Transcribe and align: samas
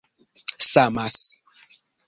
samas 0.71 1.21